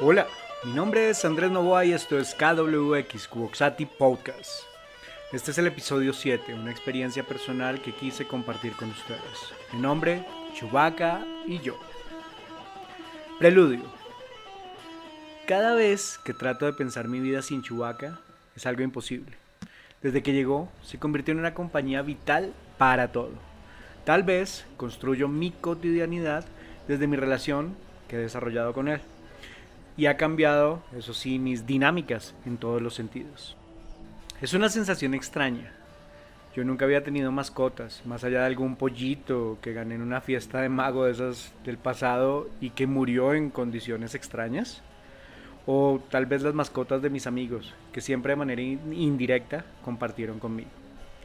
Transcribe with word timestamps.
Hola, 0.00 0.28
mi 0.62 0.72
nombre 0.74 1.10
es 1.10 1.24
Andrés 1.24 1.50
Novoa 1.50 1.84
y 1.84 1.92
esto 1.92 2.20
es 2.20 2.32
KWX 2.36 3.26
Kuboxati 3.26 3.84
Podcast. 3.84 4.48
Este 5.32 5.50
es 5.50 5.58
el 5.58 5.66
episodio 5.66 6.12
7, 6.12 6.54
una 6.54 6.70
experiencia 6.70 7.24
personal 7.24 7.82
que 7.82 7.92
quise 7.92 8.24
compartir 8.24 8.74
con 8.74 8.90
ustedes. 8.90 9.52
Mi 9.72 9.80
nombre, 9.80 10.24
Chubaca 10.54 11.26
y 11.48 11.58
yo. 11.58 11.76
Preludio. 13.40 13.82
Cada 15.48 15.74
vez 15.74 16.20
que 16.24 16.32
trato 16.32 16.66
de 16.66 16.74
pensar 16.74 17.08
mi 17.08 17.18
vida 17.18 17.42
sin 17.42 17.62
Chubaca, 17.62 18.20
es 18.54 18.66
algo 18.66 18.82
imposible. 18.82 19.32
Desde 20.00 20.22
que 20.22 20.32
llegó, 20.32 20.68
se 20.84 21.00
convirtió 21.00 21.32
en 21.32 21.40
una 21.40 21.54
compañía 21.54 22.02
vital 22.02 22.52
para 22.78 23.10
todo. 23.10 23.32
Tal 24.04 24.22
vez 24.22 24.64
construyo 24.76 25.26
mi 25.26 25.50
cotidianidad 25.50 26.44
desde 26.86 27.08
mi 27.08 27.16
relación 27.16 27.74
que 28.06 28.14
he 28.14 28.20
desarrollado 28.20 28.72
con 28.72 28.86
él. 28.86 29.00
Y 29.98 30.06
ha 30.06 30.16
cambiado, 30.16 30.80
eso 30.96 31.12
sí, 31.12 31.40
mis 31.40 31.66
dinámicas 31.66 32.32
en 32.46 32.56
todos 32.56 32.80
los 32.80 32.94
sentidos. 32.94 33.56
Es 34.40 34.54
una 34.54 34.68
sensación 34.68 35.12
extraña. 35.12 35.72
Yo 36.54 36.62
nunca 36.62 36.84
había 36.84 37.02
tenido 37.02 37.32
mascotas, 37.32 38.00
más 38.06 38.22
allá 38.22 38.40
de 38.40 38.46
algún 38.46 38.76
pollito 38.76 39.58
que 39.60 39.72
gané 39.72 39.96
en 39.96 40.02
una 40.02 40.20
fiesta 40.20 40.60
de 40.60 40.68
mago 40.68 41.04
de 41.04 41.12
esas 41.12 41.52
del 41.64 41.78
pasado 41.78 42.48
y 42.60 42.70
que 42.70 42.86
murió 42.86 43.34
en 43.34 43.50
condiciones 43.50 44.14
extrañas. 44.14 44.82
O 45.66 46.00
tal 46.10 46.26
vez 46.26 46.42
las 46.42 46.54
mascotas 46.54 47.02
de 47.02 47.10
mis 47.10 47.26
amigos, 47.26 47.74
que 47.92 48.00
siempre 48.00 48.32
de 48.32 48.36
manera 48.36 48.62
indirecta 48.62 49.64
compartieron 49.84 50.38
conmigo 50.38 50.70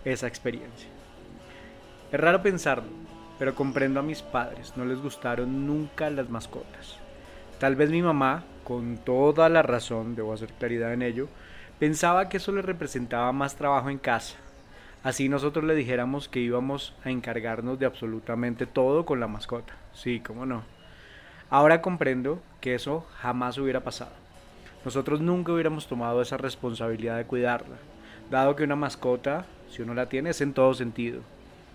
esa 0.03 0.25
experiencia. 0.25 0.89
Es 2.11 2.19
raro 2.19 2.41
pensarlo, 2.41 2.89
pero 3.37 3.53
comprendo 3.53 3.99
a 3.99 4.03
mis 4.03 4.23
padres, 4.23 4.73
no 4.75 4.83
les 4.83 4.99
gustaron 4.99 5.67
nunca 5.67 6.09
las 6.09 6.27
mascotas. 6.29 7.02
Tal 7.59 7.75
vez 7.75 7.89
mi 7.91 8.01
mamá, 8.01 8.43
con 8.63 8.97
toda 8.97 9.49
la 9.49 9.61
razón, 9.61 10.15
debo 10.15 10.33
hacer 10.33 10.49
claridad 10.49 10.93
en 10.93 11.01
ello, 11.01 11.27
pensaba 11.79 12.29
que 12.29 12.37
eso 12.37 12.51
le 12.51 12.61
representaba 12.61 13.31
más 13.31 13.55
trabajo 13.55 13.89
en 13.89 13.97
casa. 13.97 14.35
Así 15.03 15.27
nosotros 15.27 15.65
le 15.65 15.75
dijéramos 15.75 16.29
que 16.29 16.39
íbamos 16.39 16.93
a 17.03 17.09
encargarnos 17.09 17.77
de 17.77 17.85
absolutamente 17.85 18.65
todo 18.65 19.05
con 19.05 19.19
la 19.19 19.27
mascota. 19.27 19.73
Sí, 19.93 20.21
cómo 20.25 20.45
no. 20.45 20.63
Ahora 21.49 21.81
comprendo 21.81 22.41
que 22.61 22.73
eso 22.75 23.05
jamás 23.17 23.57
hubiera 23.57 23.81
pasado. 23.81 24.11
Nosotros 24.85 25.21
nunca 25.21 25.51
hubiéramos 25.53 25.87
tomado 25.87 26.21
esa 26.21 26.37
responsabilidad 26.37 27.17
de 27.17 27.25
cuidarla, 27.25 27.75
dado 28.31 28.55
que 28.55 28.63
una 28.63 28.75
mascota, 28.75 29.45
si 29.69 29.81
uno 29.81 29.93
la 29.93 30.09
tiene, 30.09 30.31
es 30.31 30.41
en 30.41 30.53
todo 30.53 30.73
sentido. 30.73 31.21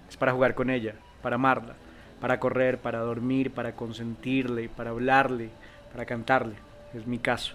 Es 0.08 0.16
para 0.16 0.32
jugar 0.32 0.54
con 0.54 0.70
ella, 0.70 0.94
para 1.22 1.36
amarla, 1.36 1.74
para 2.20 2.40
correr, 2.40 2.78
para 2.78 3.00
dormir, 3.00 3.52
para 3.52 3.72
consentirle, 3.72 4.68
para 4.68 4.90
hablarle, 4.90 5.50
para 5.92 6.06
cantarle. 6.06 6.54
Es 6.94 7.06
mi 7.06 7.18
caso. 7.18 7.54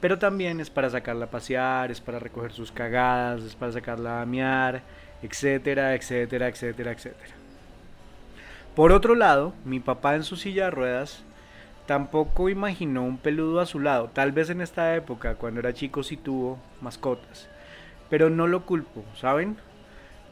Pero 0.00 0.18
también 0.18 0.60
es 0.60 0.70
para 0.70 0.90
sacarla 0.90 1.26
a 1.26 1.30
pasear, 1.30 1.90
es 1.90 2.00
para 2.00 2.18
recoger 2.18 2.52
sus 2.52 2.70
cagadas, 2.70 3.42
es 3.42 3.54
para 3.54 3.72
sacarla 3.72 4.20
a 4.20 4.26
miar, 4.26 4.82
etcétera, 5.22 5.94
etcétera, 5.94 6.48
etcétera, 6.48 6.92
etcétera. 6.92 7.34
Por 8.74 8.92
otro 8.92 9.14
lado, 9.14 9.54
mi 9.64 9.80
papá 9.80 10.16
en 10.16 10.22
su 10.22 10.36
silla 10.36 10.66
de 10.66 10.70
ruedas 10.70 11.22
tampoco 11.86 12.50
imaginó 12.50 13.04
un 13.04 13.16
peludo 13.16 13.60
a 13.60 13.66
su 13.66 13.80
lado. 13.80 14.10
Tal 14.12 14.32
vez 14.32 14.50
en 14.50 14.60
esta 14.60 14.94
época, 14.94 15.36
cuando 15.36 15.60
era 15.60 15.72
chico, 15.72 16.02
sí 16.02 16.18
tuvo 16.18 16.58
mascotas. 16.82 17.48
Pero 18.10 18.28
no 18.28 18.46
lo 18.46 18.66
culpo, 18.66 19.02
¿saben? 19.18 19.56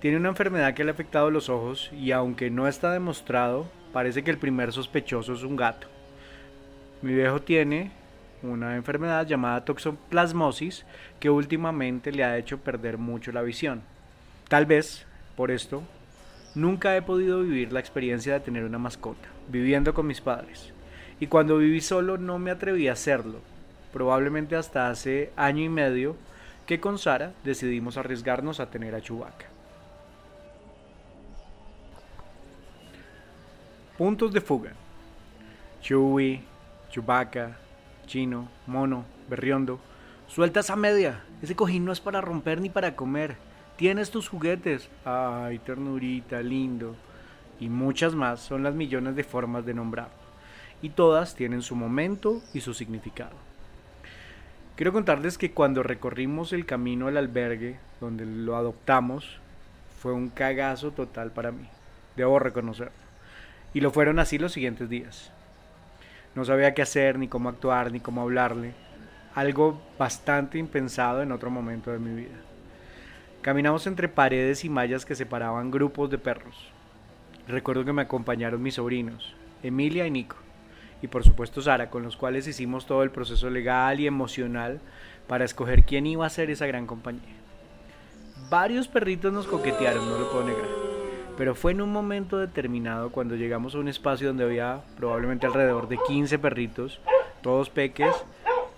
Tiene 0.04 0.18
una 0.18 0.28
enfermedad 0.28 0.74
que 0.74 0.84
le 0.84 0.90
ha 0.90 0.92
afectado 0.92 1.30
los 1.30 1.48
ojos 1.48 1.90
y 1.94 2.12
aunque 2.12 2.50
no 2.50 2.68
está 2.68 2.92
demostrado, 2.92 3.66
parece 3.90 4.22
que 4.22 4.30
el 4.30 4.36
primer 4.36 4.70
sospechoso 4.70 5.32
es 5.32 5.44
un 5.44 5.56
gato. 5.56 5.86
Mi 7.00 7.14
viejo 7.14 7.40
tiene 7.40 7.90
una 8.42 8.76
enfermedad 8.76 9.26
llamada 9.26 9.64
toxoplasmosis 9.64 10.84
que 11.18 11.30
últimamente 11.30 12.12
le 12.12 12.22
ha 12.22 12.36
hecho 12.36 12.58
perder 12.58 12.98
mucho 12.98 13.32
la 13.32 13.40
visión. 13.40 13.80
Tal 14.48 14.66
vez, 14.66 15.06
por 15.38 15.50
esto, 15.50 15.82
nunca 16.54 16.94
he 16.94 17.00
podido 17.00 17.40
vivir 17.40 17.72
la 17.72 17.80
experiencia 17.80 18.34
de 18.34 18.40
tener 18.40 18.64
una 18.64 18.76
mascota, 18.76 19.30
viviendo 19.48 19.94
con 19.94 20.06
mis 20.06 20.20
padres. 20.20 20.74
Y 21.18 21.28
cuando 21.28 21.56
viví 21.56 21.80
solo 21.80 22.18
no 22.18 22.38
me 22.38 22.50
atreví 22.50 22.88
a 22.88 22.92
hacerlo, 22.92 23.40
probablemente 23.90 24.54
hasta 24.54 24.90
hace 24.90 25.32
año 25.34 25.62
y 25.62 25.70
medio 25.70 26.14
que 26.66 26.78
con 26.78 26.98
Sara 26.98 27.32
decidimos 27.42 27.96
arriesgarnos 27.96 28.60
a 28.60 28.68
tener 28.68 28.94
a 28.94 29.00
Chubaca. 29.00 29.53
Puntos 33.96 34.32
de 34.32 34.40
fuga. 34.40 34.72
Chewie, 35.80 36.42
Chewbacca, 36.90 37.56
Chino, 38.06 38.48
Mono, 38.66 39.04
Berriondo. 39.30 39.78
Suelta 40.26 40.60
esa 40.60 40.74
media. 40.74 41.22
Ese 41.42 41.54
cojín 41.54 41.84
no 41.84 41.92
es 41.92 42.00
para 42.00 42.20
romper 42.20 42.60
ni 42.60 42.70
para 42.70 42.96
comer. 42.96 43.36
Tienes 43.76 44.10
tus 44.10 44.28
juguetes. 44.28 44.88
Ay, 45.04 45.60
ternurita, 45.60 46.42
lindo. 46.42 46.96
Y 47.60 47.68
muchas 47.68 48.16
más 48.16 48.40
son 48.40 48.64
las 48.64 48.74
millones 48.74 49.14
de 49.14 49.22
formas 49.22 49.64
de 49.64 49.74
nombrar. 49.74 50.08
Y 50.82 50.88
todas 50.88 51.36
tienen 51.36 51.62
su 51.62 51.76
momento 51.76 52.42
y 52.52 52.62
su 52.62 52.74
significado. 52.74 53.36
Quiero 54.74 54.92
contarles 54.92 55.38
que 55.38 55.52
cuando 55.52 55.84
recorrimos 55.84 56.52
el 56.52 56.66
camino 56.66 57.06
al 57.06 57.16
albergue 57.16 57.78
donde 58.00 58.26
lo 58.26 58.56
adoptamos, 58.56 59.38
fue 60.00 60.12
un 60.12 60.30
cagazo 60.30 60.90
total 60.90 61.30
para 61.30 61.52
mí. 61.52 61.68
Debo 62.16 62.40
reconocerlo. 62.40 63.04
Y 63.74 63.80
lo 63.80 63.90
fueron 63.90 64.20
así 64.20 64.38
los 64.38 64.52
siguientes 64.52 64.88
días. 64.88 65.32
No 66.34 66.44
sabía 66.44 66.74
qué 66.74 66.82
hacer, 66.82 67.18
ni 67.18 67.28
cómo 67.28 67.48
actuar, 67.48 67.92
ni 67.92 68.00
cómo 68.00 68.22
hablarle. 68.22 68.72
Algo 69.34 69.82
bastante 69.98 70.58
impensado 70.58 71.22
en 71.22 71.32
otro 71.32 71.50
momento 71.50 71.90
de 71.90 71.98
mi 71.98 72.14
vida. 72.14 72.36
Caminamos 73.42 73.86
entre 73.86 74.08
paredes 74.08 74.64
y 74.64 74.70
mallas 74.70 75.04
que 75.04 75.16
separaban 75.16 75.70
grupos 75.70 76.08
de 76.08 76.18
perros. 76.18 76.72
Recuerdo 77.46 77.84
que 77.84 77.92
me 77.92 78.02
acompañaron 78.02 78.62
mis 78.62 78.74
sobrinos, 78.74 79.34
Emilia 79.62 80.06
y 80.06 80.10
Nico, 80.10 80.36
y 81.02 81.08
por 81.08 81.24
supuesto 81.24 81.60
Sara, 81.60 81.90
con 81.90 82.02
los 82.02 82.16
cuales 82.16 82.46
hicimos 82.46 82.86
todo 82.86 83.02
el 83.02 83.10
proceso 83.10 83.50
legal 83.50 84.00
y 84.00 84.06
emocional 84.06 84.80
para 85.26 85.44
escoger 85.44 85.84
quién 85.84 86.06
iba 86.06 86.24
a 86.24 86.30
ser 86.30 86.48
esa 86.48 86.66
gran 86.66 86.86
compañía. 86.86 87.34
Varios 88.48 88.88
perritos 88.88 89.32
nos 89.32 89.46
coquetearon, 89.46 90.08
no 90.08 90.18
lo 90.18 90.30
puedo 90.30 90.44
negar 90.44 90.83
pero 91.36 91.54
fue 91.54 91.72
en 91.72 91.80
un 91.80 91.92
momento 91.92 92.38
determinado 92.38 93.10
cuando 93.10 93.34
llegamos 93.34 93.74
a 93.74 93.78
un 93.78 93.88
espacio 93.88 94.28
donde 94.28 94.44
había 94.44 94.82
probablemente 94.96 95.46
alrededor 95.46 95.88
de 95.88 95.98
15 96.06 96.38
perritos, 96.38 97.00
todos 97.42 97.70
peques, 97.70 98.14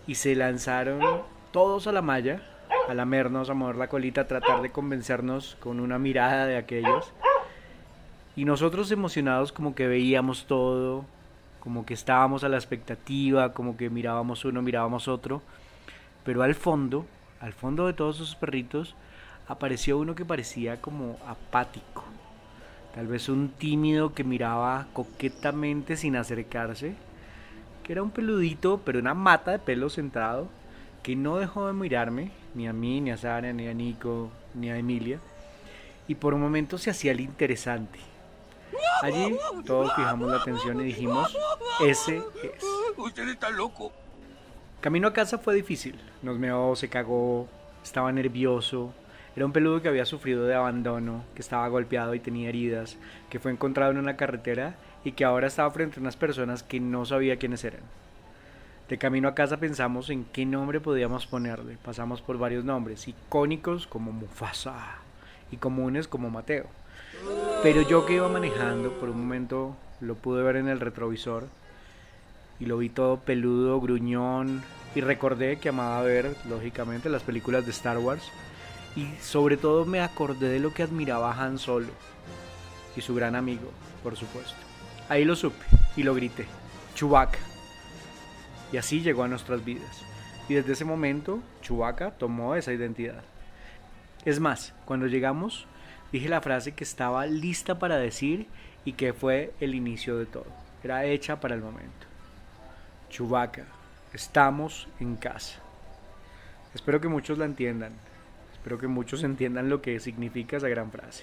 y 0.06 0.15
se 0.15 0.34
lanzaron 0.34 1.00
todos 1.53 1.87
a 1.87 1.93
la 1.93 2.03
malla, 2.03 2.43
a 2.89 2.95
lamernos, 2.95 3.50
a 3.50 3.55
mover 3.55 3.77
la 3.77 3.89
colita, 3.89 4.22
a 4.22 4.28
tratar 4.28 4.62
de 4.62 4.71
convencernos 4.71 5.56
con 5.61 5.81
una 5.81 5.99
mirada 5.99 6.47
de 6.47 6.56
aquellos. 6.56 7.12
Y 8.37 8.45
nosotros 8.45 8.91
emocionados 8.91 9.53
como 9.53 9.75
que 9.75 9.87
veíamos 9.87 10.47
todo, 10.47 11.05
como 11.61 11.84
que 11.84 11.95
estábamos 11.95 12.45
a 12.45 12.49
la 12.49 12.56
expectativa, 12.56 13.53
como 13.53 13.77
que 13.77 13.91
mirábamos 13.91 14.45
uno, 14.45 14.62
mirábamos 14.62 15.09
otro. 15.09 15.43
Pero 16.25 16.43
al 16.43 16.55
fondo, 16.55 17.05
al 17.41 17.53
fondo 17.53 17.87
de 17.87 17.93
todos 17.93 18.16
esos 18.16 18.34
perritos, 18.34 18.95
apareció 19.49 19.99
uno 19.99 20.15
que 20.15 20.25
parecía 20.25 20.81
como 20.81 21.19
apático 21.27 22.05
tal 22.97 23.09
vez 23.09 23.29
un 23.29 23.51
tímido 23.51 24.15
que 24.15 24.25
miraba 24.25 24.87
coquetamente 24.95 25.99
sin 25.99 26.17
acercarse, 26.17 26.95
que 27.84 27.93
era 27.93 28.03
un 28.03 28.11
peludito, 28.11 28.81
pero 28.87 28.99
una 28.99 29.12
mata 29.12 29.51
de 29.51 29.59
pelo 29.59 29.91
centrado, 29.91 30.49
que 31.03 31.15
no 31.15 31.37
dejó 31.37 31.67
de 31.67 31.75
mirarme, 31.75 32.31
ni 32.55 32.67
a 32.67 32.73
mí, 32.73 33.03
ni 33.03 33.11
a 33.11 33.19
Sara, 33.19 33.53
ni 33.53 33.69
a 33.69 33.75
Nico, 33.75 34.31
ni 34.55 34.71
a 34.71 34.79
Emilia, 34.79 35.21
y 36.09 36.15
por 36.15 36.33
un 36.33 36.41
momento 36.41 36.79
se 36.79 36.89
hacía 36.89 37.12
el 37.12 37.21
interesante. 37.21 37.99
Allí 39.03 39.37
todos 39.67 39.95
fijamos 39.95 40.31
la 40.31 40.39
atención 40.39 40.81
y 40.81 40.84
dijimos, 40.84 41.37
ese 41.84 42.17
es. 42.17 42.65
Usted 42.97 43.28
está 43.28 43.51
loco. 43.51 43.93
Camino 44.81 45.09
a 45.09 45.13
casa 45.13 45.37
fue 45.37 45.54
difícil, 45.54 46.01
nos 46.22 46.39
meó, 46.39 46.75
se 46.75 46.89
cagó, 46.89 47.47
estaba 47.84 48.10
nervioso, 48.10 48.95
era 49.36 49.44
un 49.44 49.53
peludo 49.53 49.83
que 49.83 49.88
había 49.88 50.06
sufrido 50.06 50.47
de 50.47 50.54
abandono, 50.54 51.22
que 51.34 51.42
estaba 51.42 51.68
golpeado 51.68 52.15
y 52.15 52.21
tenía 52.21 52.48
heridas, 52.48 52.97
que 53.28 53.38
fue 53.38 53.53
encontrado 53.53 53.92
en 53.92 53.98
una 53.98 54.16
carretera 54.16 54.77
y 55.04 55.12
que 55.12 55.27
ahora 55.27 55.47
estaba 55.47 55.71
frente 55.71 55.98
a 55.98 56.00
unas 56.00 56.16
personas 56.16 56.62
que 56.62 56.80
no 56.80 57.04
sabía 57.04 57.36
quiénes 57.36 57.62
eran. 57.62 57.83
De 58.88 58.97
camino 58.97 59.28
a 59.28 59.34
casa 59.34 59.59
pensamos 59.59 60.09
en 60.09 60.24
qué 60.24 60.47
nombre 60.47 60.80
podíamos 60.80 61.27
ponerle. 61.27 61.77
Pasamos 61.84 62.22
por 62.22 62.38
varios 62.38 62.65
nombres, 62.65 63.09
icónicos 63.09 63.86
como 63.86 64.10
Mufasa 64.10 64.97
y 65.50 65.59
comunes 65.59 66.09
como 66.09 66.30
Mateo. 66.30 66.66
Pero 67.62 67.83
yo 67.83 68.06
que 68.06 68.15
iba 68.15 68.28
manejando, 68.28 68.92
por 68.92 69.10
un 69.10 69.21
momento 69.21 69.77
lo 70.00 70.15
pude 70.15 70.42
ver 70.42 70.56
en 70.56 70.68
el 70.68 70.80
retrovisor 70.80 71.47
y 72.59 72.65
lo 72.65 72.78
vi 72.78 72.88
todo 72.88 73.18
peludo, 73.18 73.83
gruñón 73.83 74.62
y 74.94 75.03
recordé 75.03 75.59
que 75.59 75.68
amaba 75.68 76.00
ver, 76.00 76.34
lógicamente, 76.48 77.10
las 77.10 77.22
películas 77.22 77.66
de 77.66 77.72
Star 77.72 77.98
Wars 77.98 78.33
y 78.97 79.07
sobre 79.21 79.59
todo 79.59 79.84
me 79.84 80.01
acordé 80.01 80.48
de 80.48 80.59
lo 80.59 80.72
que 80.72 80.83
admiraba 80.83 81.33
Han 81.33 81.59
Solo 81.59 81.93
y 82.97 83.03
su 83.03 83.15
gran 83.15 83.37
amigo, 83.37 83.71
por 84.03 84.16
supuesto. 84.16 84.57
Ahí 85.09 85.25
lo 85.25 85.37
supe 85.37 85.65
y 85.97 86.03
lo 86.03 86.15
grité. 86.15 86.47
Chewbacca. 86.95 87.39
y 88.72 88.78
así 88.78 89.03
llegó 89.03 89.22
a 89.22 89.28
nuestras 89.28 89.65
vidas. 89.65 90.03
Y 90.48 90.54
desde 90.54 90.72
ese 90.72 90.84
momento, 90.84 91.41
Chewbacca 91.60 92.13
tomó 92.13 92.54
esa 92.54 92.72
identidad. 92.72 93.22
Es 94.25 94.41
más, 94.41 94.72
cuando 94.87 95.07
llegamos, 95.07 95.66
dije 96.10 96.28
la 96.28 96.41
frase 96.41 96.72
que 96.72 96.84
estaba 96.84 97.27
lista 97.27 97.78
para 97.78 97.98
decir 97.98 98.47
y 98.84 98.95
que 98.95 99.13
fue 99.13 99.53
el 99.60 99.75
inicio 99.75 100.16
de 100.16 100.27
todo. 100.27 100.47
Era 100.83 101.04
hecha 101.04 101.39
para 101.39 101.54
el 101.54 101.60
momento. 101.60 102.07
Chewbacca, 103.10 103.66
estamos 104.13 104.89
en 105.01 105.16
casa. 105.16 105.59
Espero 106.75 107.01
que 107.01 107.09
muchos 107.09 107.39
la 107.39 107.45
entiendan. 107.45 107.93
Espero 108.66 108.80
que 108.80 108.89
muchos 108.89 109.22
entiendan 109.22 109.71
lo 109.71 109.80
que 109.80 110.01
significa 110.01 110.57
esa 110.57 110.68
gran 110.68 110.91
frase. 110.91 111.22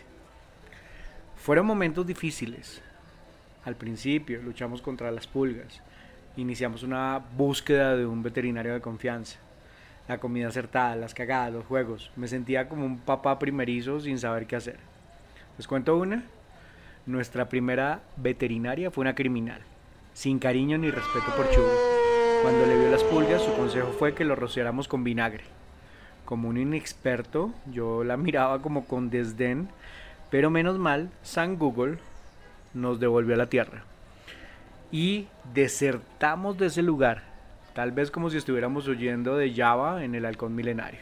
Fueron 1.36 1.66
momentos 1.66 2.08
difíciles. 2.08 2.82
Al 3.66 3.76
principio 3.76 4.42
luchamos 4.42 4.82
contra 4.82 5.12
las 5.12 5.28
pulgas. 5.28 5.82
Iniciamos 6.38 6.84
una 6.84 7.22
búsqueda 7.36 7.98
de 7.98 8.06
un 8.06 8.24
veterinario 8.24 8.72
de 8.74 8.80
confianza. 8.80 9.40
La 10.08 10.20
comida 10.20 10.48
acertada, 10.48 10.96
las 10.96 11.14
cagadas, 11.14 11.52
los 11.52 11.66
juegos. 11.66 12.12
Me 12.16 12.30
sentía 12.30 12.70
como 12.70 12.86
un 12.86 13.00
papá 13.00 13.40
primerizo 13.40 14.00
sin 14.00 14.20
saber 14.20 14.48
qué 14.48 14.56
hacer. 14.56 14.78
¿Les 15.58 15.68
cuento 15.68 15.98
una? 15.98 16.24
Nuestra 17.06 17.50
primera 17.50 18.04
veterinaria 18.16 18.90
fue 18.90 19.02
una 19.02 19.16
criminal, 19.16 19.60
sin 20.14 20.40
cariño 20.40 20.78
ni 20.78 20.92
respeto 20.92 21.26
por 21.36 21.50
Chubu. 21.52 21.68
Cuando 22.42 22.66
le 22.68 22.80
vio 22.80 22.90
las 22.90 23.04
pulgas, 23.04 23.42
su 23.42 23.54
consejo 23.54 23.92
fue 24.00 24.16
que 24.16 24.24
lo 24.24 24.38
rociáramos 24.38 24.88
con 24.88 25.04
vinagre. 25.04 25.44
Como 26.26 26.50
un 26.50 26.58
inexperto, 26.58 27.52
yo 27.72 28.04
la 28.04 28.18
miraba 28.18 28.62
como 28.62 28.86
con 28.86 29.10
desdén, 29.10 29.70
pero 30.30 30.50
menos 30.50 30.80
mal, 30.80 31.10
San 31.22 31.58
Google 31.58 31.98
nos 32.74 33.00
devolvió 33.00 33.36
a 33.36 33.38
la 33.38 33.50
tierra. 33.50 33.84
Y 34.92 35.28
desertamos 35.54 36.58
de 36.58 36.68
ese 36.68 36.84
lugar, 36.84 37.24
tal 37.74 37.92
vez 37.92 38.12
como 38.12 38.30
si 38.30 38.38
estuviéramos 38.38 38.88
huyendo 38.88 39.38
de 39.38 39.54
Java 39.54 40.04
en 40.04 40.16
el 40.16 40.26
halcón 40.26 40.56
milenario. 40.56 41.02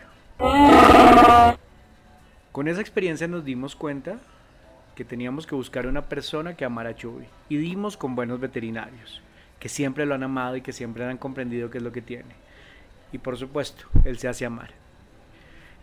Con 2.52 2.68
esa 2.68 2.82
experiencia 2.82 3.28
nos 3.28 3.46
dimos 3.46 3.76
cuenta 3.76 4.18
que 4.96 5.06
teníamos 5.06 5.48
que 5.48 5.56
buscar 5.56 5.88
una 5.88 6.04
persona 6.04 6.56
que 6.56 6.66
amara 6.66 6.90
a 6.90 6.96
Chuy 6.96 7.26
y 7.48 7.58
dimos 7.58 7.96
con 7.96 8.16
buenos 8.16 8.40
veterinarios, 8.40 9.22
que 9.60 9.70
siempre 9.70 10.06
lo 10.06 10.16
han 10.16 10.24
amado 10.24 10.56
y 10.56 10.62
que 10.62 10.74
siempre 10.74 11.06
han 11.06 11.18
comprendido 11.18 11.70
qué 11.70 11.78
es 11.78 11.84
lo 11.84 11.92
que 11.92 12.02
tiene. 12.02 12.36
Y 13.12 13.18
por 13.18 13.38
supuesto, 13.38 13.86
él 14.04 14.18
se 14.18 14.28
hace 14.28 14.46
amar. 14.46 14.81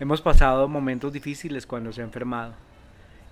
Hemos 0.00 0.22
pasado 0.22 0.68
momentos 0.68 1.12
difíciles 1.12 1.66
cuando 1.66 1.92
se 1.92 2.00
ha 2.00 2.04
enfermado 2.04 2.54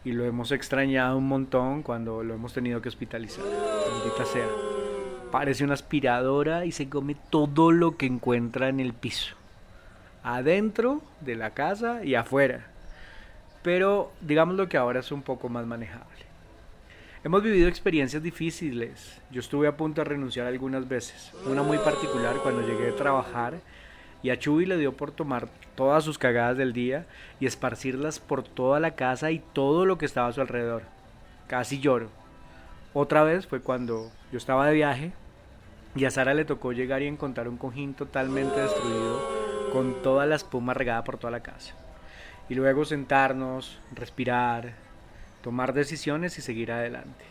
y 0.05 0.13
lo 0.13 0.25
hemos 0.25 0.53
extrañado 0.53 1.19
un 1.19 1.29
montón 1.29 1.83
cuando 1.83 2.23
lo 2.23 2.35
hemos 2.35 2.53
tenido 2.53 2.83
que 2.83 2.89
hospitalizar. 2.89 3.45
Bendita 3.45 4.25
sea. 4.25 4.49
Parece 5.31 5.65
una 5.65 5.75
aspiradora 5.75 6.65
y 6.65 6.73
se 6.73 6.89
come 6.89 7.17
todo 7.31 7.73
lo 7.73 7.97
que 7.97 8.07
encuentra 8.07 8.69
en 8.69 8.81
el 8.81 8.93
piso. 8.95 9.35
Adentro 10.23 11.03
de 11.21 11.37
la 11.37 11.51
casa 11.51 12.05
y 12.05 12.15
afuera 12.15 12.67
pero 13.67 14.13
digámoslo 14.21 14.69
que 14.69 14.77
ahora 14.77 15.01
es 15.01 15.11
un 15.11 15.23
poco 15.23 15.49
más 15.49 15.67
manejable. 15.67 16.25
Hemos 17.25 17.43
vivido 17.43 17.67
experiencias 17.67 18.23
difíciles. 18.23 19.21
Yo 19.33 19.41
estuve 19.41 19.67
a 19.67 19.77
punto 19.77 20.03
de 20.03 20.05
renunciar 20.05 20.47
algunas 20.47 20.87
veces. 20.87 21.33
Una 21.47 21.65
muy 21.65 21.77
particular 21.79 22.37
cuando 22.45 22.65
llegué 22.65 22.91
a 22.91 22.95
trabajar 22.95 23.55
y 24.26 24.31
a 24.31 24.40
Chuy 24.40 24.67
le 24.67 24.76
dio 24.76 24.96
por 24.96 25.12
tomar 25.12 25.49
todas 25.76 26.02
sus 26.02 26.19
cagadas 26.19 26.56
del 26.56 26.73
día 26.73 27.06
y 27.38 27.46
esparcirlas 27.46 28.19
por 28.19 28.43
toda 28.43 28.81
la 28.81 28.96
casa 28.96 29.31
y 29.31 29.38
todo 29.38 29.87
lo 29.87 29.99
que 29.99 30.05
estaba 30.05 30.26
a 30.26 30.32
su 30.32 30.40
alrededor. 30.40 30.82
Casi 31.46 31.78
lloro. 31.78 32.08
Otra 32.93 33.23
vez 33.23 33.46
fue 33.46 33.61
cuando 33.61 34.11
yo 34.32 34.38
estaba 34.38 34.67
de 34.67 34.75
viaje 34.75 35.12
y 35.94 36.06
a 36.06 36.11
Sara 36.11 36.34
le 36.34 36.44
tocó 36.44 36.73
llegar 36.73 37.02
y 37.02 37.06
encontrar 37.06 37.46
un 37.46 37.56
cojín 37.56 37.94
totalmente 37.94 38.61
destruido 38.61 39.70
con 39.73 40.02
toda 40.02 40.26
la 40.26 40.34
espuma 40.34 40.75
regada 40.75 41.05
por 41.05 41.19
toda 41.19 41.31
la 41.31 41.44
casa 41.44 41.76
y 42.49 42.56
luego 42.56 42.84
sentarnos, 42.84 43.79
respirar, 43.94 44.72
tomar 45.40 45.72
decisiones 45.72 46.37
y 46.37 46.43
seguir 46.43 46.72
adelante. 46.72 47.25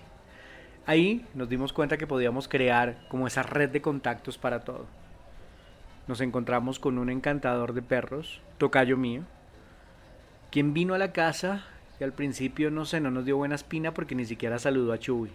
Ahí 0.86 1.26
nos 1.34 1.50
dimos 1.50 1.74
cuenta 1.74 1.98
que 1.98 2.08
podíamos 2.08 2.48
crear 2.48 3.06
como 3.10 3.28
esa 3.28 3.44
red 3.44 3.70
de 3.70 3.82
contactos 3.82 4.38
para 4.38 4.62
todo. 4.62 4.86
Nos 6.08 6.22
encontramos 6.22 6.80
con 6.80 6.98
un 6.98 7.10
encantador 7.10 7.74
de 7.74 7.82
perros, 7.82 8.42
tocayo 8.58 8.96
mío, 8.96 9.24
quien 10.52 10.74
vino 10.74 10.94
a 10.94 11.00
la 11.00 11.12
casa 11.12 11.66
y 12.00 12.04
al 12.04 12.14
principio 12.14 12.72
no 12.72 12.86
sé, 12.86 13.00
no 13.00 13.12
nos 13.12 13.26
dio 13.26 13.38
buena 13.38 13.56
espina 13.56 13.94
porque 13.94 14.16
ni 14.16 14.26
siquiera 14.26 14.60
saludó 14.60 14.94
a 14.94 15.00
Chuy. 15.00 15.32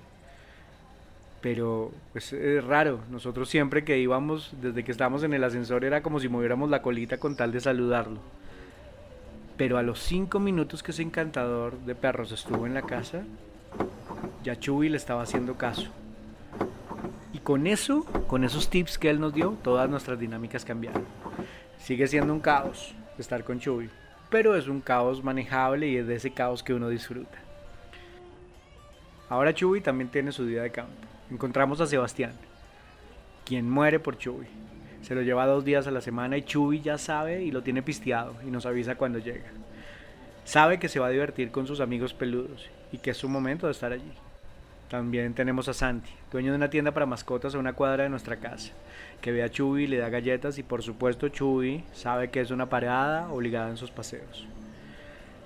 Pero 1.41 1.93
pues, 2.13 2.33
es 2.33 2.63
raro, 2.65 3.01
nosotros 3.11 3.49
siempre 3.49 3.85
que 3.85 3.99
íbamos, 3.99 4.53
desde 4.61 4.85
que 4.85 4.93
estábamos 4.93 5.23
en 5.23 5.33
el 5.33 5.43
ascensor, 5.43 5.85
era 5.85 6.03
como 6.03 6.21
si 6.21 6.29
moviéramos 6.29 6.71
la 6.71 6.83
colita 6.83 7.19
con 7.19 7.35
tal 7.35 7.51
de 7.51 7.61
saludarlo. 7.61 8.21
Pero 9.57 9.79
a 9.79 9.83
los 9.83 10.01
cinco 10.01 10.39
minutos 10.39 10.83
que 10.83 10.93
ese 10.93 11.03
encantador 11.03 11.79
de 11.81 11.95
perros 11.95 12.33
estuvo 12.33 12.67
en 12.67 12.75
la 12.75 12.83
casa, 12.83 13.25
ya 14.45 14.59
Chuy 14.59 14.89
le 14.89 14.97
estaba 14.97 15.23
haciendo 15.23 15.57
caso. 15.57 15.91
Con 17.51 17.67
eso, 17.67 18.05
con 18.29 18.45
esos 18.45 18.71
tips 18.71 18.97
que 18.97 19.11
él 19.11 19.19
nos 19.19 19.35
dio, 19.35 19.59
todas 19.65 19.91
nuestras 19.91 20.21
dinámicas 20.21 20.65
cambiaron. 20.65 21.05
Sigue 21.79 22.07
siendo 22.07 22.33
un 22.33 22.39
caos 22.39 22.95
estar 23.19 23.43
con 23.43 23.59
Chuy, 23.59 23.91
pero 24.29 24.55
es 24.55 24.69
un 24.69 24.81
caos 24.81 25.25
manejable 25.25 25.89
y 25.89 25.97
es 25.97 26.07
de 26.07 26.15
ese 26.15 26.31
caos 26.31 26.63
que 26.63 26.75
uno 26.75 26.89
disfruta. 26.89 27.37
Ahora 29.29 29.53
Chuy 29.53 29.81
también 29.81 30.11
tiene 30.11 30.31
su 30.31 30.47
día 30.47 30.63
de 30.63 30.71
campo. 30.71 30.93
Encontramos 31.29 31.81
a 31.81 31.89
Sebastián, 31.89 32.35
quien 33.45 33.69
muere 33.69 33.99
por 33.99 34.17
Chuy. 34.17 34.47
Se 35.03 35.17
lo 35.17 35.23
lleva 35.23 35.45
dos 35.45 35.65
días 35.65 35.89
a 35.89 35.91
la 35.91 36.01
semana 36.01 36.37
y 36.37 36.45
Chubi 36.45 36.81
ya 36.83 36.99
sabe 36.99 37.43
y 37.43 37.51
lo 37.51 37.65
tiene 37.65 37.83
pisteado 37.83 38.37
y 38.47 38.51
nos 38.53 38.65
avisa 38.65 38.95
cuando 38.95 39.19
llega. 39.19 39.51
Sabe 40.45 40.79
que 40.79 40.89
se 40.89 41.01
va 41.01 41.09
a 41.09 41.11
divertir 41.11 41.51
con 41.51 41.67
sus 41.67 41.81
amigos 41.81 42.15
peludos 42.15 42.71
y 42.93 42.99
que 42.99 43.11
es 43.11 43.17
su 43.17 43.29
momento 43.29 43.67
de 43.67 43.73
estar 43.73 43.91
allí. 43.91 44.13
También 44.91 45.35
tenemos 45.35 45.69
a 45.69 45.73
Santi, 45.73 46.11
dueño 46.33 46.51
de 46.51 46.57
una 46.57 46.69
tienda 46.69 46.91
para 46.91 47.07
mascotas 47.07 47.55
a 47.55 47.61
una 47.61 47.75
cuadra 47.75 48.03
de 48.03 48.11
nuestra 48.11 48.41
casa, 48.41 48.73
que 49.21 49.31
ve 49.31 49.45
a 49.45 49.49
Chubi, 49.49 49.87
le 49.87 49.99
da 49.99 50.09
galletas 50.09 50.59
y 50.59 50.65
por 50.65 50.83
supuesto 50.83 51.29
Chubi 51.29 51.85
sabe 51.93 52.31
que 52.31 52.41
es 52.41 52.51
una 52.51 52.69
parada 52.69 53.31
obligada 53.31 53.71
en 53.71 53.77
sus 53.77 53.93
paseos. 53.93 54.49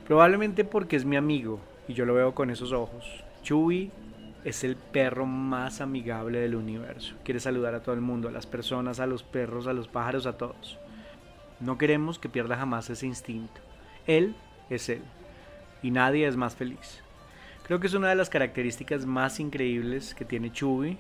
Probablemente 0.07 0.65
porque 0.65 0.97
es 0.97 1.05
mi 1.05 1.17
amigo 1.17 1.61
y 1.87 1.93
yo 1.93 2.07
lo 2.07 2.15
veo 2.15 2.35
con 2.35 2.49
esos 2.49 2.73
ojos. 2.73 3.23
Chubi 3.43 3.91
es 4.45 4.65
el 4.65 4.77
perro 4.77 5.27
más 5.27 5.83
amigable 5.83 6.41
del 6.41 6.55
universo. 6.55 7.15
Quiere 7.23 7.39
saludar 7.39 7.75
a 7.75 7.83
todo 7.83 7.95
el 7.95 8.01
mundo, 8.01 8.29
a 8.29 8.33
las 8.33 8.47
personas, 8.47 8.99
a 8.99 9.07
los 9.07 9.23
perros, 9.25 9.67
a 9.67 9.75
los 9.75 9.89
pájaros, 9.89 10.25
a 10.25 10.39
todos. 10.39 10.79
No 11.61 11.77
queremos 11.77 12.19
que 12.19 12.31
pierda 12.31 12.57
jamás 12.57 12.89
ese 12.89 13.07
instinto. 13.07 13.61
Él 14.07 14.37
es 14.71 14.89
él. 14.89 15.03
Y 15.83 15.91
nadie 15.91 16.27
es 16.27 16.37
más 16.39 16.57
feliz. 16.57 17.04
Creo 17.65 17.81
que 17.81 17.87
es 17.87 17.95
una 17.95 18.11
de 18.11 18.15
las 18.15 18.29
características 18.29 19.07
más 19.07 19.41
increíbles 19.41 20.15
que 20.15 20.27
tiene 20.27 20.53
Chubby 20.53 20.99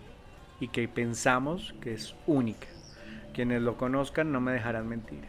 y 0.61 0.69
que 0.69 0.89
pensamos 0.89 1.75
que 1.83 1.93
es 1.93 2.15
única. 2.27 2.67
Quienes 3.35 3.61
lo 3.61 3.77
conozcan 3.77 4.33
no 4.33 4.41
me 4.41 4.53
dejarán 4.53 4.89
mentir. 4.89 5.21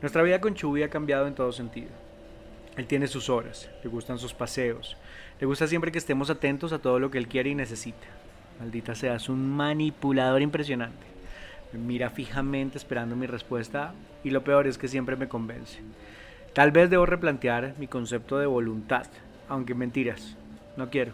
Nuestra 0.00 0.24
vida 0.24 0.40
con 0.40 0.54
Chubby 0.54 0.82
ha 0.82 0.90
cambiado 0.90 1.28
en 1.28 1.36
todo 1.36 1.52
sentido. 1.52 1.90
Él 2.76 2.88
tiene 2.88 3.06
sus 3.06 3.28
horas, 3.28 3.70
le 3.84 3.90
gustan 3.90 4.18
sus 4.18 4.34
paseos, 4.34 4.96
le 5.38 5.46
gusta 5.46 5.68
siempre 5.68 5.92
que 5.92 5.98
estemos 5.98 6.30
atentos 6.30 6.72
a 6.72 6.80
todo 6.80 6.98
lo 6.98 7.12
que 7.12 7.18
él 7.18 7.28
quiere 7.28 7.50
y 7.50 7.54
necesita. 7.54 8.08
Maldita 8.58 8.96
sea, 8.96 9.14
es 9.14 9.28
un 9.28 9.48
manipulador 9.48 10.42
impresionante. 10.42 11.06
Me 11.72 11.78
mira 11.78 12.10
fijamente 12.10 12.76
esperando 12.76 13.14
mi 13.14 13.26
respuesta 13.28 13.94
y 14.24 14.30
lo 14.30 14.42
peor 14.42 14.66
es 14.66 14.78
que 14.78 14.88
siempre 14.88 15.14
me 15.14 15.28
convence. 15.28 15.78
Tal 16.54 16.72
vez 16.72 16.90
debo 16.90 17.06
replantear 17.06 17.74
mi 17.78 17.86
concepto 17.86 18.38
de 18.38 18.46
voluntad, 18.46 19.06
aunque 19.48 19.74
mentiras, 19.74 20.36
no 20.76 20.90
quiero. 20.90 21.12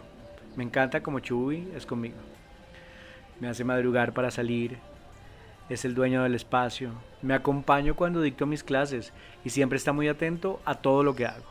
Me 0.55 0.63
encanta 0.63 1.01
como 1.01 1.19
Chubi 1.19 1.67
es 1.75 1.85
conmigo. 1.85 2.17
Me 3.39 3.47
hace 3.47 3.63
madrugar 3.63 4.13
para 4.13 4.31
salir, 4.31 4.77
es 5.69 5.83
el 5.83 5.95
dueño 5.95 6.23
del 6.23 6.35
espacio, 6.35 6.91
me 7.21 7.33
acompaño 7.33 7.95
cuando 7.95 8.21
dicto 8.21 8.45
mis 8.45 8.63
clases 8.63 9.11
y 9.43 9.49
siempre 9.49 9.77
está 9.77 9.91
muy 9.91 10.07
atento 10.07 10.61
a 10.65 10.75
todo 10.75 11.03
lo 11.03 11.15
que 11.15 11.25
hago. 11.25 11.45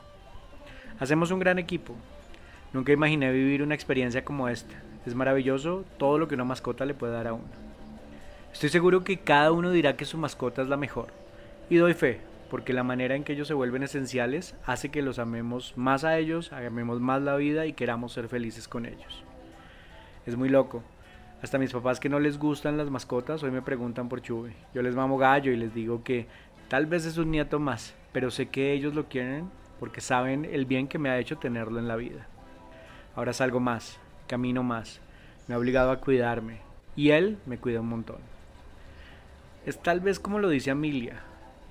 Hacemos 0.98 1.30
un 1.30 1.40
gran 1.40 1.58
equipo, 1.58 1.96
Nunca 2.74 2.90
imaginé 2.90 3.30
vivir 3.30 3.62
una 3.62 3.76
experiencia 3.76 4.24
como 4.24 4.48
esta. 4.48 4.74
Es 5.06 5.14
maravilloso 5.14 5.84
todo 5.96 6.18
lo 6.18 6.26
que 6.26 6.34
una 6.34 6.42
mascota 6.42 6.84
le 6.84 6.92
puede 6.92 7.12
dar 7.12 7.28
a 7.28 7.32
uno. 7.32 7.44
Estoy 8.52 8.68
seguro 8.68 9.04
que 9.04 9.20
cada 9.20 9.52
uno 9.52 9.70
dirá 9.70 9.96
que 9.96 10.04
su 10.04 10.18
mascota 10.18 10.60
es 10.60 10.68
la 10.68 10.76
mejor. 10.76 11.06
Y 11.70 11.76
doy 11.76 11.94
fe, 11.94 12.20
porque 12.50 12.72
la 12.72 12.82
manera 12.82 13.14
en 13.14 13.24
que 13.24 13.32
ellos 13.32 13.48
se 13.48 13.54
vuelven 13.54 13.82
esenciales 13.82 14.54
hace 14.66 14.90
que 14.90 15.02
los 15.02 15.18
amemos 15.18 15.74
más 15.76 16.04
a 16.04 16.18
ellos, 16.18 16.52
amemos 16.52 17.00
más 17.00 17.22
la 17.22 17.36
vida 17.36 17.66
y 17.66 17.72
queramos 17.72 18.12
ser 18.12 18.28
felices 18.28 18.68
con 18.68 18.86
ellos. 18.86 19.24
Es 20.26 20.36
muy 20.36 20.48
loco. 20.48 20.82
Hasta 21.42 21.58
mis 21.58 21.72
papás 21.72 22.00
que 22.00 22.08
no 22.08 22.20
les 22.20 22.38
gustan 22.38 22.76
las 22.76 22.88
mascotas 22.88 23.42
hoy 23.42 23.50
me 23.50 23.62
preguntan 23.62 24.08
por 24.08 24.22
Chuve. 24.22 24.54
Yo 24.72 24.82
les 24.82 24.94
mamo 24.94 25.18
gallo 25.18 25.52
y 25.52 25.56
les 25.56 25.74
digo 25.74 26.02
que 26.02 26.26
tal 26.68 26.86
vez 26.86 27.04
es 27.04 27.18
un 27.18 27.30
nieto 27.30 27.58
más, 27.58 27.94
pero 28.12 28.30
sé 28.30 28.48
que 28.48 28.72
ellos 28.72 28.94
lo 28.94 29.08
quieren 29.08 29.50
porque 29.78 30.00
saben 30.00 30.46
el 30.46 30.64
bien 30.64 30.88
que 30.88 30.98
me 30.98 31.10
ha 31.10 31.18
hecho 31.18 31.36
tenerlo 31.36 31.78
en 31.78 31.88
la 31.88 31.96
vida. 31.96 32.26
Ahora 33.14 33.32
salgo 33.32 33.60
más, 33.60 33.98
camino 34.26 34.62
más, 34.62 35.00
me 35.46 35.54
ha 35.54 35.58
obligado 35.58 35.90
a 35.90 36.00
cuidarme 36.00 36.60
y 36.96 37.10
él 37.10 37.38
me 37.46 37.58
cuida 37.58 37.80
un 37.80 37.88
montón. 37.88 38.18
Es 39.66 39.78
tal 39.82 40.00
vez 40.00 40.18
como 40.18 40.38
lo 40.38 40.48
dice 40.48 40.70
Amelia. 40.70 41.22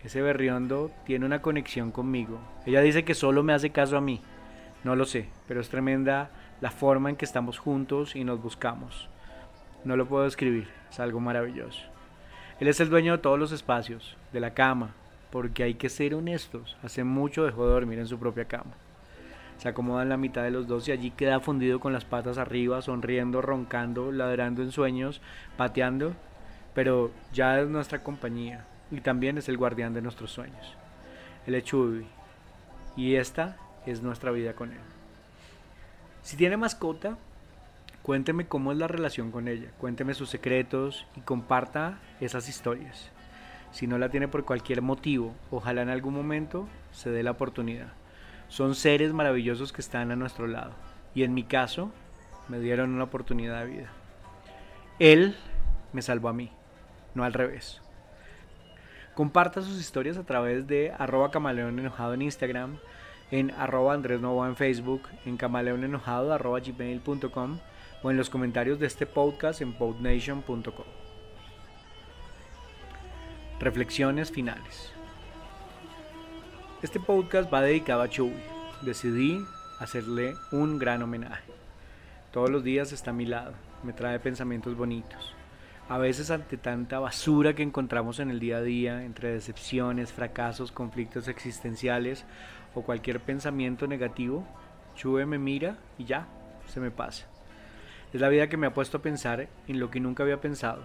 Ese 0.04 0.22
berriondo 0.22 0.92
tiene 1.06 1.26
una 1.26 1.42
conexión 1.42 1.92
conmigo. 1.92 2.38
Ella 2.66 2.82
dice 2.82 3.06
que 3.06 3.14
solo 3.14 3.42
me 3.42 3.54
hace 3.54 3.70
caso 3.70 3.96
a 3.96 4.02
mí. 4.02 4.20
No 4.84 4.98
lo 4.98 5.06
sé, 5.06 5.30
pero 5.48 5.62
es 5.62 5.70
tremenda 5.70 6.30
la 6.60 6.72
forma 6.72 7.10
en 7.10 7.16
que 7.16 7.24
estamos 7.24 7.58
juntos 7.58 8.18
y 8.18 8.26
nos 8.26 8.42
buscamos. 8.42 9.08
No 9.86 9.96
lo 9.96 10.06
puedo 10.06 10.26
escribir, 10.26 10.68
es 10.90 11.00
algo 11.00 11.22
maravilloso. 11.22 11.82
Él 12.60 12.68
es 12.68 12.82
el 12.82 12.90
dueño 12.90 13.14
de 13.14 13.18
todos 13.20 13.40
los 13.40 13.54
espacios, 13.54 14.18
de 14.34 14.42
la 14.42 14.54
cama, 14.54 14.94
porque 15.32 15.64
hay 15.64 15.76
que 15.76 15.88
ser 15.88 16.16
honestos. 16.16 16.76
Hace 16.84 17.06
mucho 17.06 17.46
dejó 17.46 17.66
de 17.66 17.74
dormir 17.74 18.00
en 18.00 18.08
su 18.08 18.20
propia 18.20 18.46
cama. 18.46 18.74
Se 19.58 19.70
acomoda 19.70 20.04
en 20.04 20.10
la 20.10 20.18
mitad 20.18 20.44
de 20.44 20.52
los 20.52 20.68
dos 20.68 20.86
y 20.90 20.92
allí 20.92 21.12
queda 21.12 21.40
fundido 21.40 21.80
con 21.80 21.94
las 21.94 22.04
patas 22.04 22.38
arriba, 22.38 22.82
sonriendo, 22.82 23.42
roncando, 23.42 24.12
ladrando 24.12 24.64
en 24.64 24.74
sueños, 24.74 25.22
pateando, 25.56 26.14
pero 26.74 27.12
ya 27.32 27.62
es 27.62 27.70
nuestra 27.70 28.04
compañía 28.04 28.66
y 28.94 29.02
también 29.02 29.38
es 29.38 29.50
el 29.50 29.58
guardián 29.58 29.94
de 29.94 30.02
nuestros 30.02 30.32
sueños. 30.32 30.76
Él 31.48 31.56
es 31.56 31.64
Chubby 31.64 32.06
y 32.96 33.16
esta 33.16 33.58
es 33.86 34.02
nuestra 34.02 34.32
vida 34.32 34.54
con 34.54 34.72
él. 34.72 34.80
Si 36.22 36.38
tiene 36.38 36.58
mascota, 36.58 37.18
cuénteme 38.04 38.48
cómo 38.48 38.72
es 38.72 38.78
la 38.78 38.88
relación 38.88 39.32
con 39.32 39.48
ella, 39.48 39.72
cuénteme 39.80 40.14
sus 40.14 40.30
secretos 40.30 41.06
y 41.16 41.22
comparta 41.22 42.00
esas 42.22 42.48
historias. 42.48 43.10
Si 43.72 43.88
no 43.88 43.98
la 43.98 44.10
tiene 44.10 44.28
por 44.28 44.46
cualquier 44.46 44.84
motivo, 44.84 45.34
ojalá 45.50 45.82
en 45.82 45.90
algún 45.90 46.14
momento 46.14 46.68
se 46.92 47.10
dé 47.10 47.24
la 47.24 47.32
oportunidad. 47.32 47.92
Son 48.48 48.76
seres 48.76 49.12
maravillosos 49.14 49.74
que 49.74 49.82
están 49.82 50.12
a 50.12 50.16
nuestro 50.16 50.46
lado. 50.46 50.74
Y 51.16 51.24
en 51.24 51.34
mi 51.34 51.44
caso, 51.44 51.92
me 52.48 52.60
dieron 52.60 52.94
una 52.94 53.06
oportunidad 53.06 53.62
de 53.62 53.72
vida. 53.72 53.90
Él 55.00 55.36
me 55.92 56.04
salvó 56.04 56.30
a 56.30 56.34
mí, 56.34 56.52
no 57.16 57.24
al 57.24 57.34
revés. 57.34 57.82
Comparta 59.16 59.62
sus 59.62 59.80
historias 59.80 60.18
a 60.18 60.24
través 60.24 60.66
de 60.66 60.92
arroba 60.98 61.30
camaleón 61.30 61.78
enojado 61.78 62.16
en 62.16 62.24
Instagram, 62.24 62.78
en 63.30 63.52
arroba 63.52 63.94
Andrés 63.94 64.22
Novoa 64.22 64.48
en 64.48 64.56
Facebook, 64.56 65.04
en 65.26 65.38
camaleonenojado 65.38 66.34
arroba 66.34 66.60
gmail.com 66.60 67.60
o 68.02 68.12
en 68.12 68.18
los 68.18 68.30
comentarios 68.30 68.80
de 68.80 68.88
este 68.88 69.06
podcast 69.06 69.62
en 69.62 69.74
podnation.com. 69.74 70.86
Reflexiones 73.60 74.32
finales. 74.32 74.92
Este 76.82 77.00
podcast 77.00 77.54
va 77.54 77.62
dedicado 77.62 78.02
a 78.02 78.10
Chewie. 78.10 78.44
Decidí 78.82 79.46
hacerle 79.80 80.36
un 80.52 80.80
gran 80.80 81.04
homenaje. 81.04 81.54
Todos 82.32 82.50
los 82.50 82.64
días 82.64 82.92
está 82.92 83.12
a 83.12 83.14
mi 83.14 83.28
lado, 83.28 83.54
me 83.84 83.94
trae 83.94 84.20
pensamientos 84.20 84.76
bonitos. 84.76 85.36
A 85.90 85.98
veces 85.98 86.32
ante 86.32 86.58
tanta 86.58 87.00
basura 87.00 87.54
que 87.56 87.64
encontramos 87.64 88.20
en 88.20 88.30
el 88.30 88.40
día 88.40 88.58
a 88.58 88.62
día, 88.62 89.04
entre 89.04 89.34
decepciones, 89.34 90.14
fracasos, 90.14 90.72
conflictos 90.72 91.28
existenciales 91.28 92.26
o 92.74 92.84
cualquier 92.84 93.20
pensamiento 93.20 93.86
negativo, 93.86 94.46
Chube 94.96 95.26
me 95.26 95.38
mira 95.38 95.78
y 95.98 96.06
ya, 96.06 96.28
se 96.68 96.80
me 96.80 96.90
pasa. 96.90 97.26
Es 98.14 98.22
la 98.22 98.30
vida 98.30 98.48
que 98.48 98.58
me 98.58 98.68
ha 98.68 98.74
puesto 98.74 98.98
a 98.98 99.02
pensar 99.02 99.50
en 99.68 99.80
lo 99.80 99.90
que 99.90 100.00
nunca 100.00 100.24
había 100.24 100.40
pensado 100.40 100.84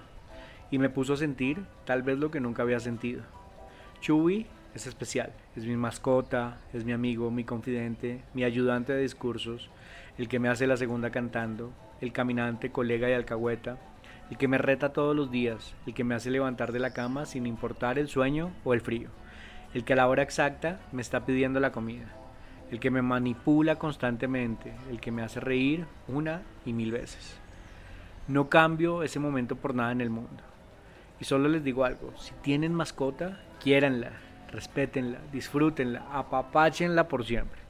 y 0.71 0.79
me 0.79 0.91
puso 0.91 1.13
a 1.13 1.17
sentir 1.17 1.65
tal 1.85 2.03
vez 2.03 2.19
lo 2.19 2.31
que 2.31 2.41
nunca 2.41 2.63
había 2.63 2.81
sentido. 2.81 3.23
Chewie 4.01 4.47
es 4.75 4.87
especial, 4.87 5.33
es 5.57 5.65
mi 5.65 5.77
mascota, 5.77 6.59
es 6.73 6.85
mi 6.85 6.93
amigo, 6.93 7.31
mi 7.31 7.45
confidente, 7.45 8.23
mi 8.35 8.45
ayudante 8.45 8.93
de 8.93 9.03
discursos, 9.03 9.71
el 10.19 10.29
que 10.29 10.39
me 10.39 10.49
hace 10.49 10.67
la 10.67 10.77
segunda 10.77 11.11
cantando, 11.11 11.73
el 12.01 12.13
caminante, 12.13 12.71
colega 12.71 13.09
y 13.09 13.13
alcahueta, 13.13 13.79
el 14.31 14.37
que 14.37 14.49
me 14.49 14.59
reta 14.59 14.93
todos 14.93 15.17
los 15.17 15.31
días, 15.31 15.75
el 15.87 15.95
que 15.95 16.05
me 16.05 16.15
hace 16.15 16.31
levantar 16.31 16.73
de 16.73 16.79
la 16.79 16.93
cama 16.93 17.27
sin 17.27 17.47
importar 17.47 17.99
el 17.99 18.09
sueño 18.09 18.51
o 18.65 18.75
el 18.75 18.81
frío, 18.81 19.09
el 19.75 19.85
que 19.85 19.95
a 19.95 19.97
la 19.97 20.09
hora 20.09 20.23
exacta 20.23 20.81
me 20.93 21.03
está 21.03 21.25
pidiendo 21.25 21.61
la 21.61 21.73
comida, 21.73 22.07
el 22.71 22.81
que 22.81 22.91
me 22.91 23.03
manipula 23.03 23.77
constantemente, 23.77 24.73
el 24.91 25.01
que 25.01 25.11
me 25.11 25.23
hace 25.23 25.41
reír 25.41 25.87
una 26.07 26.43
y 26.67 26.73
mil 26.73 26.93
veces. 26.93 27.39
No 28.27 28.49
cambio 28.51 29.03
ese 29.03 29.19
momento 29.19 29.57
por 29.57 29.75
nada 29.75 29.93
en 29.93 30.03
el 30.03 30.11
mundo. 30.11 30.43
Y 31.21 31.25
solo 31.25 31.49
les 31.49 31.65
digo 31.65 31.85
algo, 31.85 32.13
si 32.19 32.33
tienen 32.43 32.75
mascota, 32.75 33.41
quiéranla, 33.61 34.13
respétenla, 34.53 35.19
disfrútenla, 35.33 36.05
apapáchenla 36.13 37.09
por 37.09 37.25
siempre. 37.25 37.61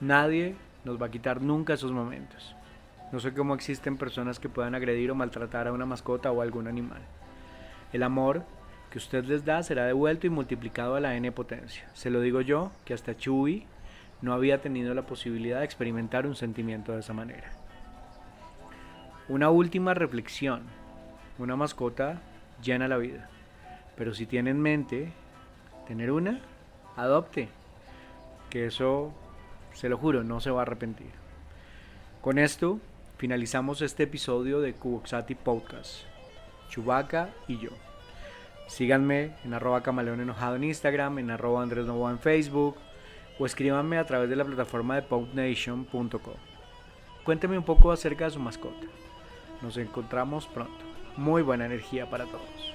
Nadie 0.00 0.54
nos 0.84 1.00
va 1.00 1.06
a 1.06 1.10
quitar 1.10 1.42
nunca 1.42 1.74
esos 1.74 1.92
momentos. 1.92 2.54
No 3.10 3.20
sé 3.20 3.32
cómo 3.32 3.54
existen 3.54 3.96
personas 3.96 4.38
que 4.38 4.50
puedan 4.50 4.74
agredir 4.74 5.10
o 5.10 5.14
maltratar 5.14 5.66
a 5.66 5.72
una 5.72 5.86
mascota 5.86 6.30
o 6.30 6.42
algún 6.42 6.68
animal. 6.68 7.00
El 7.92 8.02
amor 8.02 8.44
que 8.90 8.98
usted 8.98 9.24
les 9.24 9.44
da 9.44 9.62
será 9.62 9.86
devuelto 9.86 10.26
y 10.26 10.30
multiplicado 10.30 10.94
a 10.94 11.00
la 11.00 11.14
n 11.16 11.32
potencia. 11.32 11.88
Se 11.94 12.10
lo 12.10 12.20
digo 12.20 12.42
yo, 12.42 12.70
que 12.84 12.92
hasta 12.92 13.16
Chuy 13.16 13.66
no 14.20 14.34
había 14.34 14.60
tenido 14.60 14.94
la 14.94 15.02
posibilidad 15.02 15.60
de 15.60 15.64
experimentar 15.64 16.26
un 16.26 16.34
sentimiento 16.34 16.92
de 16.92 17.00
esa 17.00 17.14
manera. 17.14 17.50
Una 19.28 19.50
última 19.50 19.94
reflexión. 19.94 20.62
Una 21.38 21.56
mascota 21.56 22.20
llena 22.62 22.88
la 22.88 22.96
vida. 22.96 23.28
Pero 23.96 24.12
si 24.12 24.26
tiene 24.26 24.50
en 24.50 24.60
mente 24.60 25.12
tener 25.86 26.10
una, 26.10 26.40
adopte. 26.96 27.48
Que 28.50 28.66
eso, 28.66 29.12
se 29.72 29.88
lo 29.88 29.96
juro, 29.98 30.24
no 30.24 30.40
se 30.40 30.50
va 30.50 30.60
a 30.60 30.62
arrepentir. 30.62 31.10
Con 32.22 32.38
esto 32.38 32.80
finalizamos 33.18 33.82
este 33.82 34.04
episodio 34.04 34.60
de 34.60 34.74
Cuboxati 34.74 35.34
Podcast. 35.34 36.04
Chubaca 36.70 37.30
y 37.48 37.58
yo. 37.58 37.70
Síganme 38.68 39.34
en 39.44 39.54
arroba 39.54 39.82
camaleón 39.82 40.20
enojado 40.20 40.54
en 40.56 40.64
Instagram, 40.64 41.18
en 41.18 41.30
arroba 41.30 41.62
Andrés 41.62 41.84
Novoa 41.84 42.12
en 42.12 42.20
Facebook 42.20 42.76
o 43.38 43.46
escríbanme 43.46 43.98
a 43.98 44.04
través 44.04 44.30
de 44.30 44.36
la 44.36 44.44
plataforma 44.44 44.94
de 44.94 45.02
podnation.com. 45.02 46.34
Cuénteme 47.24 47.58
un 47.58 47.64
poco 47.64 47.90
acerca 47.90 48.26
de 48.26 48.30
su 48.30 48.38
mascota. 48.38 48.86
Nos 49.62 49.76
encontramos 49.76 50.46
pronto. 50.46 50.84
Muy 51.16 51.42
buena 51.42 51.66
energía 51.66 52.08
para 52.08 52.24
todos. 52.24 52.74